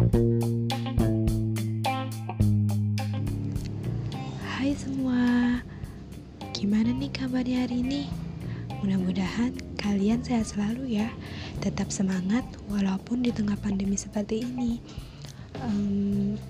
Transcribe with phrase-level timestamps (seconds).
[0.00, 0.08] Hai
[4.72, 5.60] semua,
[6.56, 8.08] gimana nih kabarnya hari ini?
[8.80, 11.12] Mudah-mudahan kalian sehat selalu ya,
[11.60, 14.80] tetap semangat walaupun di tengah pandemi seperti ini.
[15.60, 16.40] Um,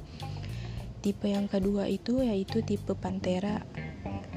[1.00, 3.64] Tipe yang kedua itu yaitu tipe Pantera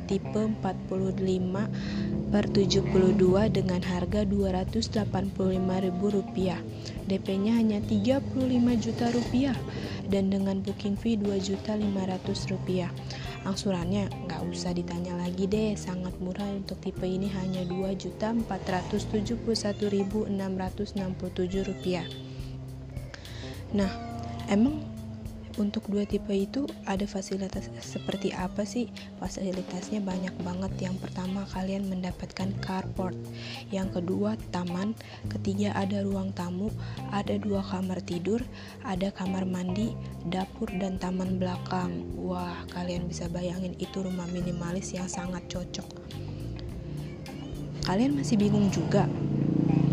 [0.07, 6.57] tipe 45 per 72 dengan harga Rp285.000
[7.07, 9.55] DP-nya hanya 35 juta rupiah
[10.09, 12.49] dan dengan booking fee Rp2.500
[13.43, 20.31] Angsurannya nggak usah ditanya lagi deh, sangat murah untuk tipe ini hanya Rp2.471.667.
[23.75, 23.91] Nah,
[24.47, 24.79] emang
[25.61, 28.89] untuk dua tipe itu ada fasilitas seperti apa sih?
[29.21, 30.71] Fasilitasnya banyak banget.
[30.89, 33.15] Yang pertama kalian mendapatkan carport,
[33.69, 34.97] yang kedua taman,
[35.29, 36.73] ketiga ada ruang tamu,
[37.13, 38.41] ada dua kamar tidur,
[38.83, 39.93] ada kamar mandi,
[40.27, 42.03] dapur dan taman belakang.
[42.17, 45.87] Wah, kalian bisa bayangin itu rumah minimalis yang sangat cocok.
[47.83, 49.05] Kalian masih bingung juga?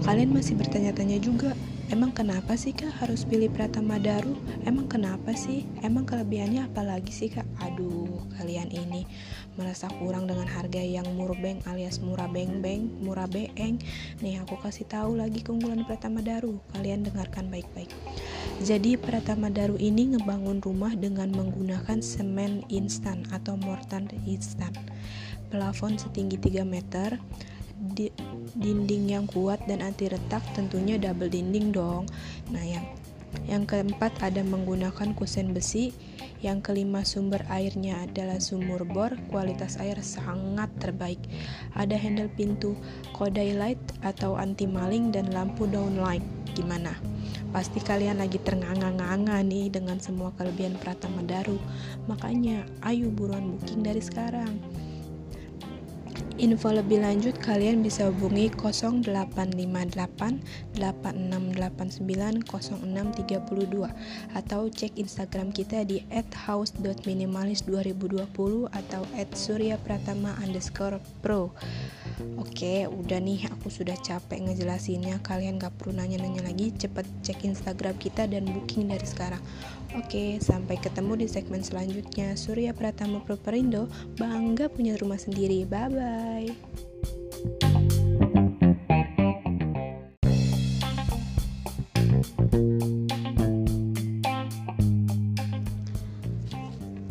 [0.07, 1.53] Kalian masih bertanya-tanya juga?
[1.91, 4.39] Emang kenapa sih kak harus pilih Pratama Daru?
[4.63, 5.67] Emang kenapa sih?
[5.83, 7.43] Emang kelebihannya apa lagi sih kak?
[7.67, 9.11] Aduh, kalian ini
[9.59, 13.83] merasa kurang dengan harga yang murbeng alias murah beng-beng, murah beeng.
[14.23, 16.63] Nih aku kasih tahu lagi keunggulan Pratama Daru.
[16.79, 17.91] Kalian dengarkan baik-baik.
[18.63, 24.71] Jadi Pratama Daru ini ngebangun rumah dengan menggunakan semen instan atau mortar instan.
[25.51, 27.19] Plafon setinggi 3 meter,
[27.81, 28.15] di,
[28.57, 32.09] dinding yang kuat dan anti retak tentunya double dinding dong.
[32.51, 32.85] Nah, yang
[33.47, 35.95] yang keempat ada menggunakan kusen besi.
[36.41, 41.21] Yang kelima sumber airnya adalah sumur bor, kualitas air sangat terbaik.
[41.77, 42.81] Ada handle pintu
[43.13, 46.25] kodai light atau anti maling dan lampu downlight.
[46.57, 46.97] Gimana?
[47.53, 51.61] Pasti kalian lagi ternganga-nganga nih dengan semua kelebihan Pratama Daru.
[52.09, 54.57] Makanya, ayo buruan booking dari sekarang.
[56.41, 60.41] Info lebih lanjut kalian bisa hubungi 0858
[60.73, 63.93] 8689 0632
[64.33, 69.05] atau cek Instagram kita di @house.minimalis2020 atau
[69.37, 71.53] @suryapratama underscore pro.
[72.41, 75.21] Oke, udah nih aku sudah capek ngejelasinnya.
[75.25, 76.73] Kalian gak perlu nanya-nanya lagi.
[76.77, 79.41] Cepet cek Instagram kita dan booking dari sekarang.
[79.97, 82.37] Oke, sampai ketemu di segmen selanjutnya.
[82.37, 83.89] Surya Pratama Properindo
[84.21, 85.65] bangga punya rumah sendiri.
[85.65, 86.49] Bye bye.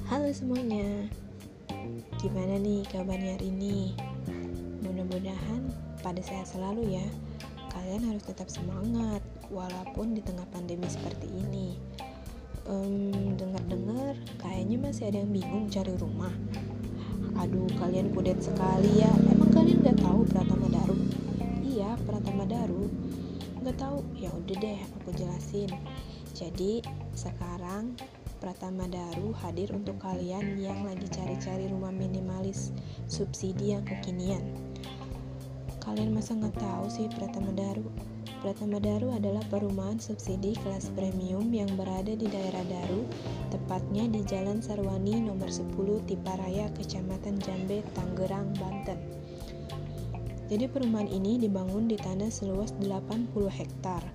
[0.10, 1.10] Halo semuanya.
[2.20, 4.09] Gimana nih kabarnya hari ini?
[5.10, 5.74] Mudah-mudahan
[6.06, 7.08] pada sehat selalu ya.
[7.74, 11.82] Kalian harus tetap semangat walaupun di tengah pandemi seperti ini.
[12.70, 16.30] Um, dengar-dengar kayaknya masih ada yang bingung cari rumah.
[17.42, 19.10] Aduh, kalian kudet sekali ya.
[19.34, 21.02] Emang kalian nggak tahu Pratama Daru?
[21.66, 22.86] Iya, Pratama Daru.
[23.66, 24.06] Nggak tahu?
[24.14, 25.74] Ya udah deh, aku jelasin.
[26.38, 26.86] Jadi,
[27.18, 27.98] sekarang
[28.38, 32.70] Pratama Daru hadir untuk kalian yang lagi cari-cari rumah minimalis
[33.10, 34.70] subsidi yang kekinian.
[35.90, 37.90] Kalian masa nggak tahu sih Pratama Daru?
[38.46, 43.10] Pratama Daru adalah perumahan subsidi kelas premium yang berada di daerah Daru,
[43.50, 45.74] tepatnya di Jalan Sarwani nomor 10
[46.06, 49.02] Tiparaya, Kecamatan Jambe, Tangerang, Banten.
[50.46, 54.06] Jadi perumahan ini dibangun di tanah seluas 80 hektar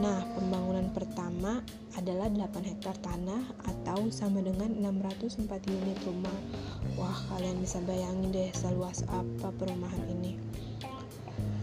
[0.00, 1.60] Nah, pembangunan pertama
[2.00, 6.38] adalah 8 hektar tanah atau sama dengan 604 unit rumah.
[6.96, 10.40] Wah, kalian bisa bayangin deh seluas apa perumahan ini.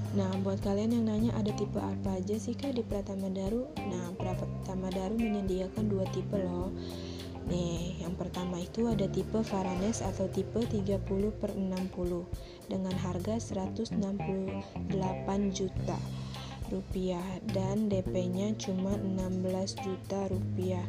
[0.10, 3.70] Nah, buat kalian yang nanya ada tipe apa aja sih kak di Pratama Daru?
[3.78, 6.74] Nah, Pratama Daru menyediakan dua tipe loh.
[7.46, 10.98] Nih, yang pertama itu ada tipe Varanes atau tipe 30
[11.38, 12.26] per 60
[12.70, 13.98] dengan harga 168
[15.54, 15.98] juta
[16.70, 20.86] rupiah dan DP-nya cuma 16 juta rupiah.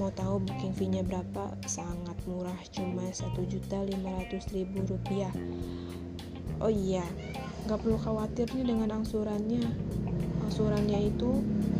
[0.00, 1.52] Mau tahu booking fee-nya berapa?
[1.68, 5.32] Sangat murah, cuma 1 juta 500 ribu rupiah.
[6.64, 7.04] Oh iya,
[7.66, 9.62] nggak perlu khawatir nih dengan angsurannya.
[10.42, 11.30] Angsurannya itu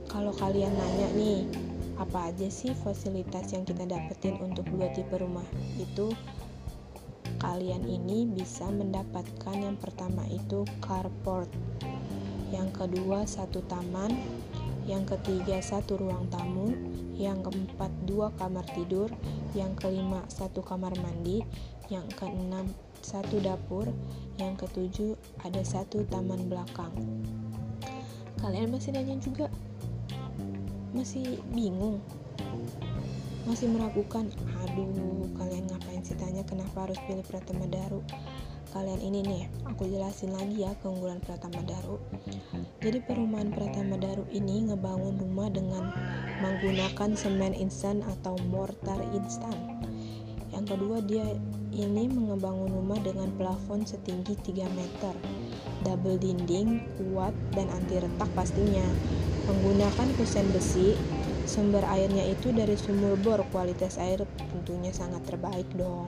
[0.05, 1.49] Kalau kalian nanya nih
[1.97, 5.45] apa aja sih fasilitas yang kita dapetin untuk dua tipe rumah
[5.81, 6.13] itu
[7.41, 11.49] kalian ini bisa mendapatkan yang pertama itu carport.
[12.53, 14.13] Yang kedua satu taman.
[14.85, 16.69] Yang ketiga satu ruang tamu.
[17.17, 19.09] Yang keempat dua kamar tidur.
[19.57, 21.41] Yang kelima satu kamar mandi.
[21.89, 22.69] Yang keenam
[23.01, 23.89] satu dapur.
[24.37, 25.11] Yang ketujuh
[25.41, 26.93] ada satu taman belakang.
[28.37, 29.49] Kalian masih nanya juga?
[30.93, 31.97] Masih bingung?
[33.49, 34.29] Masih meragukan?
[34.61, 35.20] Aduh
[36.01, 38.01] kalian ngapain sih tanya kenapa harus pilih Pratama Daru.
[38.73, 42.01] Kalian ini nih aku jelasin lagi ya keunggulan Pratama Daru.
[42.81, 45.93] Jadi perumahan Pratama Daru ini ngebangun rumah dengan
[46.41, 49.53] menggunakan semen instan atau mortar instan.
[50.49, 51.27] Yang kedua dia
[51.71, 55.13] ini mengebangun rumah dengan plafon setinggi 3 meter.
[55.85, 58.85] Double dinding kuat dan anti retak pastinya.
[59.45, 60.97] Menggunakan kusen besi
[61.51, 66.07] Sumber airnya itu dari sumur bor, kualitas air tentunya sangat terbaik dong.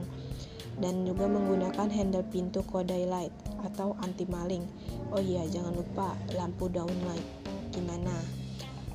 [0.80, 4.64] Dan juga menggunakan handle pintu kodai light atau anti maling.
[5.12, 7.28] Oh iya, jangan lupa lampu down light.
[7.76, 8.16] Gimana?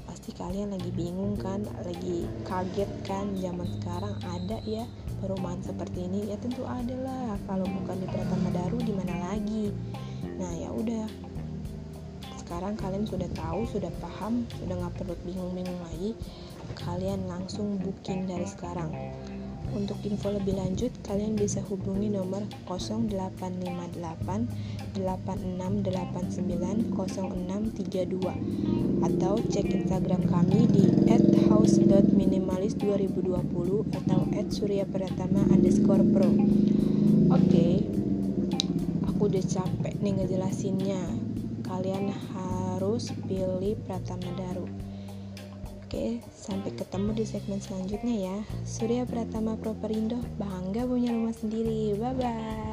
[0.10, 4.89] Pasti kalian lagi bingung kan, lagi kaget kan zaman sekarang ada ya
[5.22, 6.34] perumahan seperti ini?
[6.34, 7.38] Ya tentu ada lah.
[7.46, 9.70] Kalau bukan di Pratama Daru di mana lagi?
[10.41, 11.28] Nah, ya udah
[12.50, 16.18] sekarang kalian sudah tahu, sudah paham, sudah nggak perlu bingung-bingung lagi,
[16.82, 18.89] kalian langsung booking dari sekarang.
[19.70, 30.65] Untuk info lebih lanjut, kalian bisa hubungi nomor 0858 8689 0632 atau cek Instagram kami
[30.74, 30.89] di
[31.53, 36.34] @house.minimalis2020 atau @suryapratama underscore pro.
[36.34, 36.50] Oke,
[37.29, 37.86] okay,
[39.06, 41.28] aku udah capek nih ngejelasinnya
[41.70, 44.66] kalian harus pilih Pratama Daru.
[45.86, 48.38] Oke, sampai ketemu di segmen selanjutnya ya.
[48.66, 51.94] Surya Pratama Properindo bangga punya rumah sendiri.
[51.98, 52.69] Bye bye.